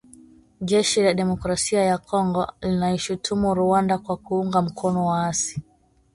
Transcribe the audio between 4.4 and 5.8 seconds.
mkono waasi